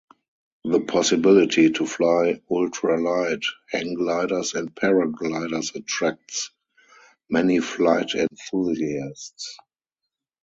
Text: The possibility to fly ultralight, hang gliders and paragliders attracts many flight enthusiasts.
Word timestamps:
The 0.63 0.79
possibility 0.79 1.69
to 1.69 1.85
fly 1.85 2.41
ultralight, 2.49 3.43
hang 3.69 3.93
gliders 3.93 4.55
and 4.55 4.73
paragliders 4.75 5.75
attracts 5.75 6.49
many 7.29 7.59
flight 7.59 8.15
enthusiasts. 8.15 9.59